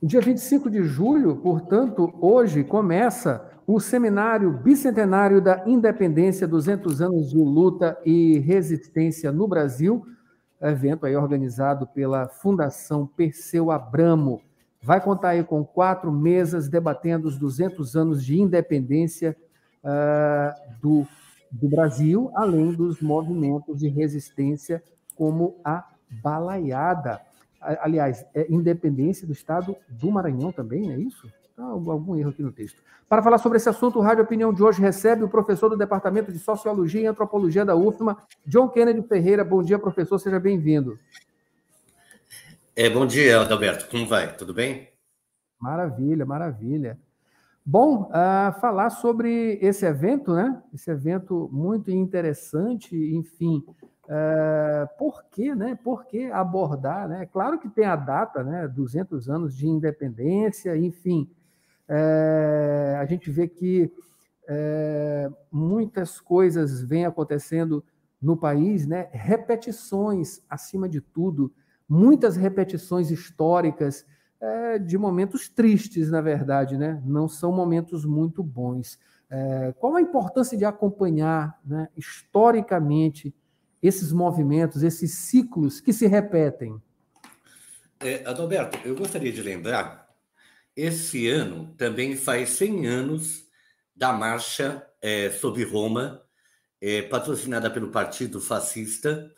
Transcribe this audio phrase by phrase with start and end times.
[0.00, 7.36] Dia 25 de julho, portanto, hoje começa o seminário bicentenário da independência, 200 anos de
[7.36, 10.06] luta e resistência no Brasil,
[10.62, 14.40] evento aí organizado pela Fundação Perseu Abramo.
[14.80, 19.36] Vai contar aí com quatro mesas debatendo os 200 anos de independência
[19.82, 21.04] uh, do,
[21.50, 24.80] do Brasil, além dos movimentos de resistência
[25.16, 25.84] como a
[26.22, 27.20] balaiada.
[27.60, 31.30] Aliás, é independência do Estado do Maranhão também, é isso?
[31.56, 32.80] Tá algum erro aqui no texto.
[33.08, 36.30] Para falar sobre esse assunto, o Rádio Opinião de hoje recebe o professor do Departamento
[36.30, 38.16] de Sociologia e Antropologia da UFMA,
[38.46, 39.44] John Kennedy Ferreira.
[39.44, 40.98] Bom dia, professor, seja bem-vindo.
[42.76, 43.88] É, bom dia, Adalberto.
[43.88, 44.36] Como vai?
[44.36, 44.88] Tudo bem?
[45.58, 46.96] Maravilha, maravilha.
[47.70, 50.62] Bom, uh, falar sobre esse evento, né?
[50.72, 53.62] Esse evento muito interessante, enfim,
[54.04, 55.78] uh, por que, né?
[55.84, 57.26] Por que abordar, né?
[57.26, 58.66] Claro que tem a data, né?
[58.66, 61.30] 200 anos de independência, enfim,
[61.90, 63.92] uh, a gente vê que
[65.52, 67.84] muitas coisas vêm acontecendo
[68.18, 69.10] no país, né?
[69.12, 71.52] Repetições, acima de tudo,
[71.86, 74.06] muitas repetições históricas
[74.40, 77.02] é, de momentos tristes, na verdade, né?
[77.04, 78.98] não são momentos muito bons.
[79.30, 83.34] É, qual a importância de acompanhar né, historicamente
[83.82, 86.80] esses movimentos, esses ciclos que se repetem?
[88.00, 90.08] É, Adalberto, eu gostaria de lembrar,
[90.74, 93.48] esse ano também faz 100 anos
[93.94, 96.22] da marcha é, sobre Roma,
[96.80, 99.28] é, patrocinada pelo Partido Fascista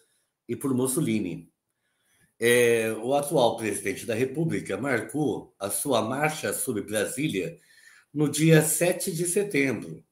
[0.47, 1.50] e por Mussolini.
[2.43, 7.59] É, o atual presidente da República marcou a sua marcha sobre Brasília
[8.15, 10.03] no dia 7 de setembro,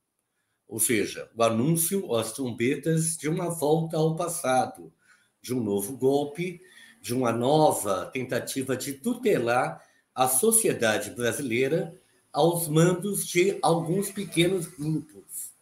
[0.68, 4.92] ou seja, o anúncio às trombetas de uma volta ao passado,
[5.40, 6.60] de um novo golpe,
[7.00, 9.82] de uma nova tentativa de tutelar
[10.14, 11.98] a sociedade brasileira
[12.30, 15.54] aos mandos de alguns pequenos grupos.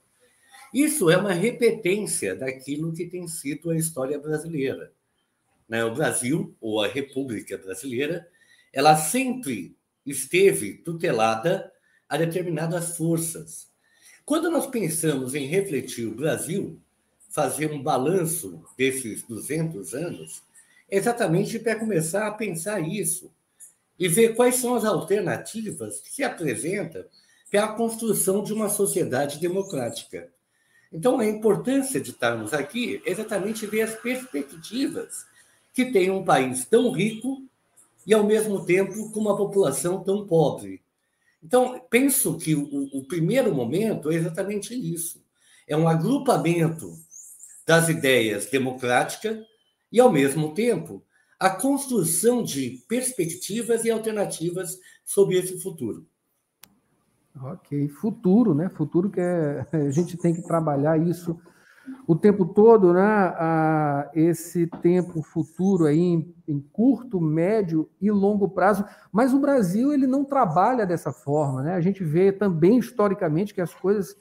[0.74, 4.95] Isso é uma repetência daquilo que tem sido a história brasileira
[5.68, 8.28] né, o Brasil, ou a República Brasileira,
[8.72, 11.72] ela sempre esteve tutelada
[12.08, 13.68] a determinadas forças.
[14.24, 16.80] Quando nós pensamos em refletir o Brasil,
[17.30, 20.42] fazer um balanço desses 200 anos,
[20.88, 23.30] é exatamente para começar a pensar isso
[23.98, 27.04] e ver quais são as alternativas que se apresentam
[27.50, 30.28] para a construção de uma sociedade democrática.
[30.92, 35.26] Então, a importância de estarmos aqui é exatamente ver as perspectivas
[35.76, 37.46] que tem um país tão rico
[38.06, 40.80] e, ao mesmo tempo, com uma população tão pobre.
[41.42, 45.22] Então, penso que o, o primeiro momento é exatamente isso:
[45.68, 46.94] é um agrupamento
[47.66, 49.38] das ideias democráticas
[49.92, 51.04] e, ao mesmo tempo,
[51.38, 56.06] a construção de perspectivas e alternativas sobre esse futuro.
[57.38, 58.70] Ok, futuro, né?
[58.70, 61.38] Futuro que é, a gente tem que trabalhar isso
[62.06, 68.48] o tempo todo, né, a, esse tempo futuro aí em, em, curto, médio e longo
[68.48, 71.74] prazo, mas o Brasil ele não trabalha dessa forma, né?
[71.74, 74.16] A gente vê também historicamente que as coisas,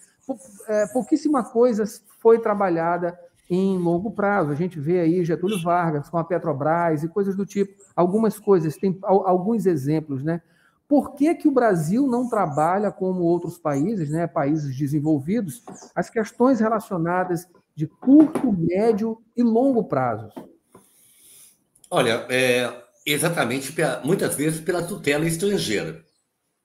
[0.68, 1.84] é, pouquíssima coisa
[2.20, 3.18] foi trabalhada
[3.50, 4.52] em longo prazo.
[4.52, 8.76] A gente vê aí Getúlio Vargas com a Petrobras e coisas do tipo, algumas coisas,
[8.78, 10.42] tem alguns exemplos, né?
[10.88, 15.63] Por que, que o Brasil não trabalha como outros países, né, países desenvolvidos,
[15.96, 20.34] as questões relacionadas de curto, médio e longo prazos?
[21.90, 23.73] Olha, é, exatamente,
[24.03, 26.03] muitas vezes pela tutela estrangeira.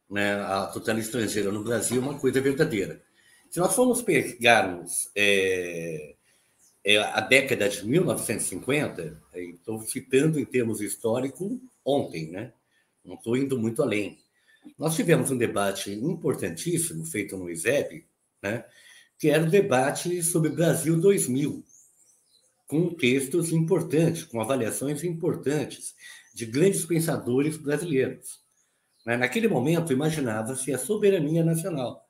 [0.08, 0.34] Né?
[0.34, 3.00] A tutela estrangeira no Brasil é uma coisa verdadeira.
[3.48, 6.14] Se nós formos pegarmos é,
[6.84, 12.52] é, a década de 1950, estou citando em termos históricos ontem, né?
[13.04, 14.18] Não estou indo muito além.
[14.78, 18.06] Nós tivemos um debate importantíssimo feito no ISEB,
[18.42, 18.64] né,
[19.18, 21.64] que era o debate sobre Brasil 2000,
[22.66, 25.94] com textos importantes, com avaliações importantes
[26.34, 28.40] de grandes pensadores brasileiros.
[29.04, 29.16] Né.
[29.16, 32.08] Naquele momento, imaginava-se a soberania nacional.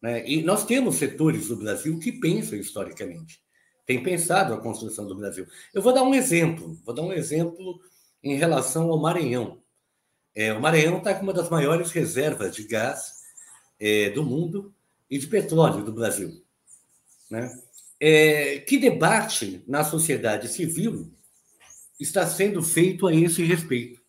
[0.00, 0.26] Né.
[0.28, 3.42] E nós temos setores do Brasil que pensam historicamente,
[3.84, 5.46] têm pensado a construção do Brasil.
[5.72, 7.80] Eu vou dar um exemplo, vou dar um exemplo
[8.22, 9.63] em relação ao Maranhão.
[10.34, 13.22] É, o Maranhão está com uma das maiores reservas de gás
[13.78, 14.74] é, do mundo
[15.08, 16.42] e de petróleo do Brasil.
[17.30, 17.56] Né?
[18.00, 21.12] É, que debate na sociedade civil
[22.00, 24.02] está sendo feito a esse respeito?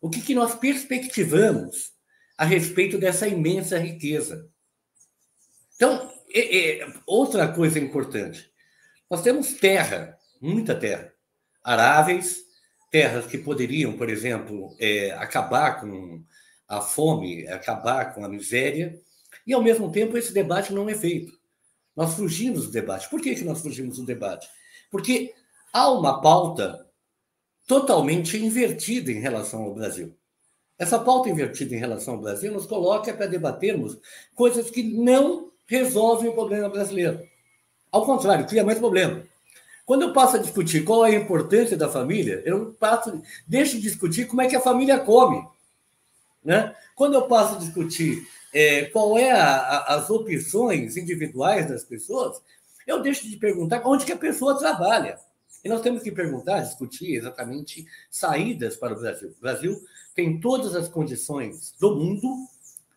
[0.00, 1.92] O que, que nós perspectivamos
[2.38, 4.48] a respeito dessa imensa riqueza?
[5.74, 8.50] Então, é, é, outra coisa importante:
[9.10, 11.12] nós temos terra, muita terra,
[11.62, 12.45] aráveis,
[12.90, 16.22] terras que poderiam, por exemplo, é, acabar com
[16.68, 19.00] a fome, acabar com a miséria,
[19.46, 21.32] e ao mesmo tempo esse debate não é feito.
[21.94, 23.08] Nós fugimos do debate.
[23.08, 24.48] Por que, que nós fugimos do debate?
[24.90, 25.32] Porque
[25.72, 26.86] há uma pauta
[27.66, 30.14] totalmente invertida em relação ao Brasil.
[30.78, 33.98] Essa pauta invertida em relação ao Brasil nos coloca para debatermos
[34.34, 37.20] coisas que não resolvem o problema brasileiro.
[37.90, 39.22] Ao contrário, cria mais problema.
[39.86, 43.82] Quando eu passo a discutir qual é a importância da família, eu passo, deixo de
[43.82, 45.46] discutir como é que a família come.
[46.44, 46.74] Né?
[46.96, 52.42] Quando eu passo a discutir é, qual é a, a, as opções individuais das pessoas,
[52.84, 55.20] eu deixo de perguntar onde que a pessoa trabalha.
[55.64, 59.34] E nós temos que perguntar, discutir exatamente saídas para o Brasil.
[59.38, 59.84] O Brasil
[60.16, 62.28] tem todas as condições do mundo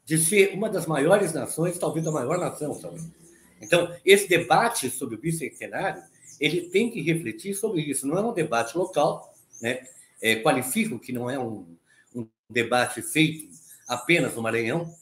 [0.06, 3.14] de ser uma das maiores nações, talvez a maior nação também.
[3.62, 6.02] Então, esse debate sobre o bicentenário
[6.40, 8.08] ele tem que refletir sobre isso.
[8.08, 9.86] Não é um debate local, né?
[10.22, 11.66] É, qualifico que não é um,
[12.14, 13.50] um debate feito
[13.88, 14.94] apenas no Maranhão.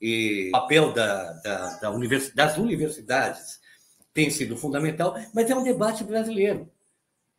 [0.00, 3.60] E o papel da, da, da univers, das universidades
[4.14, 6.70] tem sido fundamental, mas é um debate brasileiro.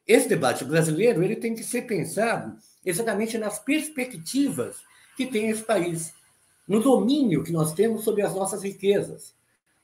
[0.07, 4.77] Esse debate brasileiro ele tem que ser pensado exatamente nas perspectivas
[5.15, 6.13] que tem esse país,
[6.67, 9.33] no domínio que nós temos sobre as nossas riquezas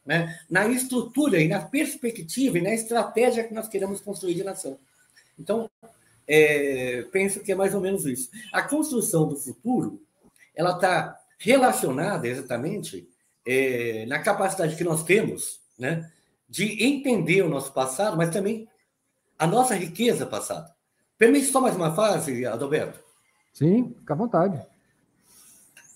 [0.08, 0.40] né?
[0.50, 4.80] na estrutura e na perspectiva e na estratégia que nós queremos construir de nação.
[5.38, 5.70] Então,
[6.26, 8.30] é, penso que é mais ou menos isso.
[8.52, 10.02] A construção do futuro
[10.56, 13.08] ela está relacionada exatamente
[13.46, 16.10] é, na capacidade que nós temos né,
[16.50, 18.68] de entender o nosso passado, mas também
[19.38, 20.74] a nossa riqueza passada.
[21.18, 23.00] Permite só mais uma fase, Adalberto?
[23.54, 24.62] Sim, fica à vontade.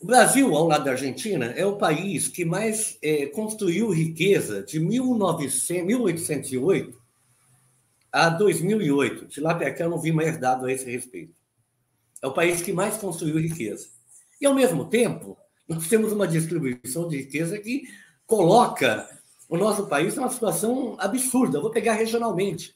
[0.02, 4.80] O Brasil, ao lado da Argentina, é o país que mais é, construiu riqueza de
[4.80, 7.00] 1900, 1808
[8.12, 9.28] a 2008.
[9.28, 11.36] De lá para cá, eu não vi mais dado a esse respeito.
[12.20, 13.90] É o país que mais construiu riqueza.
[14.42, 15.38] E, ao mesmo tempo,
[15.70, 17.84] nós temos uma distribuição de riqueza que
[18.26, 19.08] coloca
[19.48, 21.60] o nosso país numa situação absurda.
[21.60, 22.76] Eu vou pegar regionalmente.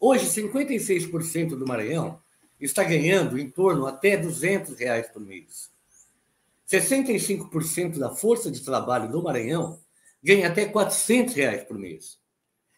[0.00, 2.18] Hoje, 56% do Maranhão
[2.58, 5.75] está ganhando em torno até 200 reais por mês.
[6.70, 9.80] 65% da força de trabalho do Maranhão
[10.22, 12.18] ganha até 400 reais por mês.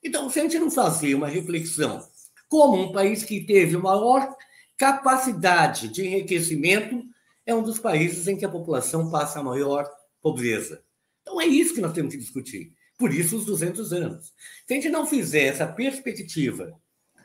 [0.04, 2.06] Então, se a gente não fazer uma reflexão
[2.48, 4.34] como um país que teve maior
[4.76, 7.02] capacidade de enriquecimento,
[7.44, 9.88] é um dos países em que a população passa a maior
[10.20, 10.82] pobreza.
[11.22, 12.72] Então, é isso que nós temos que discutir.
[12.96, 14.34] Por isso, os 200 anos.
[14.66, 16.72] Se a gente não fizer essa perspectiva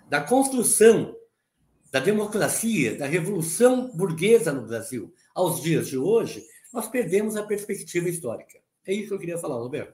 [0.10, 1.16] da construção
[1.92, 6.44] da democracia, da revolução burguesa no Brasil aos dias de hoje,
[6.74, 8.58] nós perdemos a perspectiva histórica.
[8.86, 9.94] É isso que eu queria falar, Roberto.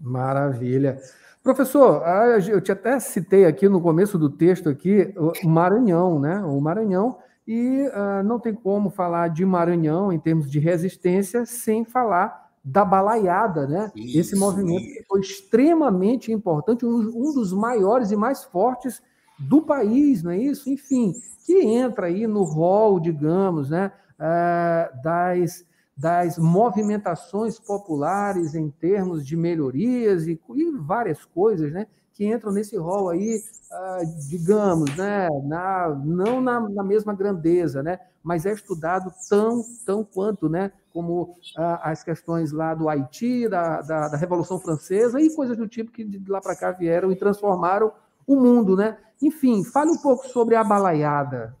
[0.00, 0.98] Maravilha.
[1.42, 2.02] Professor,
[2.48, 6.42] eu te até citei aqui no começo do texto aqui o Maranhão, né?
[6.42, 11.84] O Maranhão, e uh, não tem como falar de Maranhão em termos de resistência sem
[11.84, 13.92] falar da balaiada, né?
[13.94, 19.00] Isso, Esse movimento que foi extremamente importante, um, um, dos maiores e mais fortes
[19.38, 20.68] do país, não é isso?
[20.68, 21.14] Enfim,
[21.44, 23.92] que entra aí no rol, digamos, né?
[24.18, 25.64] Uh, das
[25.96, 31.86] das movimentações populares em termos de melhorias e, e várias coisas, né?
[32.12, 35.28] Que entram nesse rol aí, ah, digamos, né?
[35.44, 37.98] Na, não na, na, mesma grandeza, né?
[38.22, 40.70] Mas é estudado tão, tão quanto, né?
[40.92, 45.66] Como ah, as questões lá do Haiti, da, da, da Revolução Francesa e coisas do
[45.66, 47.90] tipo que de lá para cá vieram e transformaram
[48.26, 48.98] o mundo, né?
[49.22, 51.56] Enfim, fale um pouco sobre a balaiada.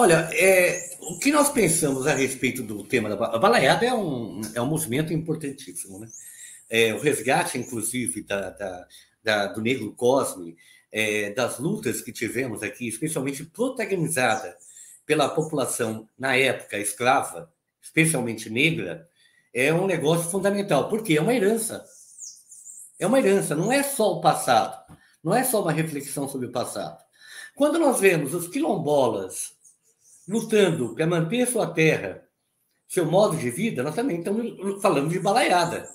[0.00, 4.62] Olha, é, o que nós pensamos a respeito do tema da balaiada é um, é
[4.62, 6.06] um movimento importantíssimo, né?
[6.70, 8.86] É, o resgate, inclusive, da, da,
[9.24, 10.56] da do Negro Cosme,
[10.92, 14.56] é, das lutas que tivemos aqui, especialmente protagonizada
[15.04, 17.52] pela população na época escrava,
[17.82, 19.10] especialmente negra,
[19.52, 21.84] é um negócio fundamental, porque é uma herança.
[23.00, 26.52] É uma herança, não é só o passado, não é só uma reflexão sobre o
[26.52, 27.02] passado.
[27.56, 29.57] Quando nós vemos os quilombolas
[30.28, 32.22] lutando para manter sua terra,
[32.86, 35.88] seu modo de vida, nós também estamos falando de balaiada.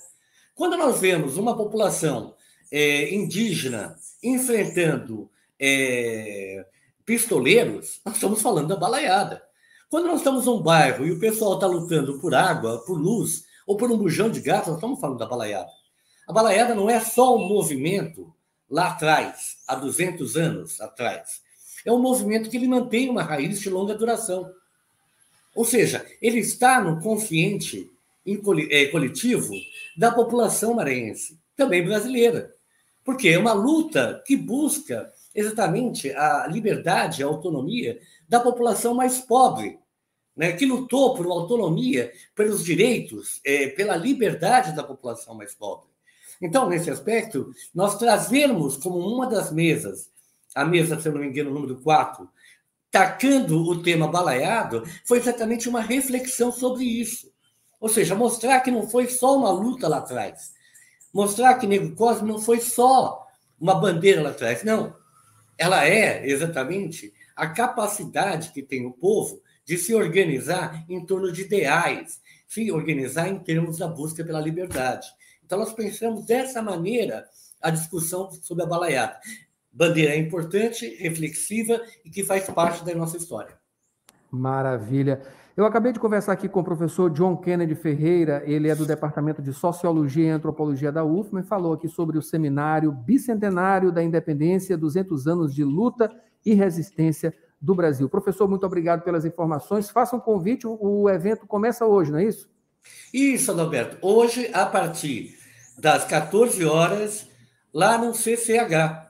[0.54, 2.34] Quando nós vemos uma população
[2.70, 6.66] é, indígena enfrentando é,
[7.04, 9.42] pistoleiros, nós estamos falando da balaiada.
[9.88, 13.76] Quando nós estamos num bairro e o pessoal está lutando por água, por luz ou
[13.76, 15.70] por um bujão de gato, nós estamos falando da balaiada.
[16.28, 18.34] A balaiada não é só um movimento
[18.68, 21.43] lá atrás, há 200 anos atrás
[21.84, 24.50] é um movimento que ele mantém uma raiz de longa duração.
[25.54, 27.90] Ou seja, ele está no consciente
[28.70, 29.52] é, coletivo
[29.96, 32.52] da população maranhense, também brasileira.
[33.04, 39.78] Porque é uma luta que busca exatamente a liberdade, a autonomia da população mais pobre,
[40.36, 45.86] né, que lutou por autonomia, pelos direitos, é, pela liberdade da população mais pobre.
[46.40, 50.10] Então, nesse aspecto, nós trazermos como uma das mesas,
[50.54, 52.28] a mesa, se eu não me engano, número 4,
[52.90, 57.32] tacando o tema balaiado, foi exatamente uma reflexão sobre isso.
[57.80, 60.52] Ou seja, mostrar que não foi só uma luta lá atrás.
[61.12, 63.26] Mostrar que Negro Cosme não foi só
[63.60, 64.62] uma bandeira lá atrás.
[64.62, 64.94] Não.
[65.58, 71.42] Ela é exatamente a capacidade que tem o povo de se organizar em torno de
[71.42, 75.08] ideais, se organizar em termos da busca pela liberdade.
[75.44, 77.26] Então, nós pensamos dessa maneira
[77.60, 79.18] a discussão sobre a balaiada
[79.74, 83.58] bandeira é importante, reflexiva e que faz parte da nossa história.
[84.30, 85.20] Maravilha.
[85.56, 89.40] Eu acabei de conversar aqui com o professor John Kennedy Ferreira, ele é do Departamento
[89.40, 94.76] de Sociologia e Antropologia da UFMA e falou aqui sobre o seminário bicentenário da independência,
[94.76, 96.10] 200 anos de luta
[96.44, 98.08] e resistência do Brasil.
[98.08, 99.90] Professor, muito obrigado pelas informações.
[99.90, 102.48] Faça um convite, o evento começa hoje, não é isso?
[103.12, 103.96] Isso, Adalberto.
[104.02, 105.38] Hoje, a partir
[105.78, 107.28] das 14 horas,
[107.72, 109.03] lá no CCH?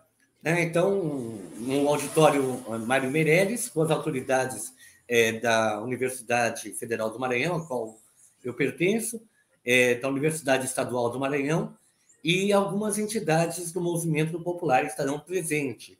[0.45, 4.75] Então, no auditório Mário Meirelles, com as autoridades
[5.09, 7.99] é, da Universidade Federal do Maranhão, a qual
[8.45, 9.23] eu pertenço,
[9.65, 11.75] é, da Universidade Estadual do Maranhão,
[12.23, 15.97] e algumas entidades do movimento popular estarão presentes.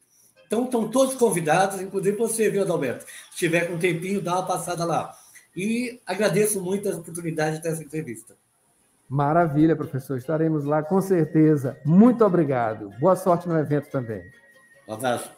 [0.47, 3.07] Então, estão todos convidados, inclusive você, viu, Adalberto?
[3.31, 5.17] Se tiver com um tempinho, dá uma passada lá.
[5.57, 8.37] E agradeço muito a oportunidade dessa entrevista.
[9.09, 10.17] Maravilha, professor.
[10.17, 11.79] Estaremos lá com certeza.
[11.85, 12.91] Muito obrigado.
[12.99, 14.23] Boa sorte no evento também.
[14.89, 15.31] Um abraço.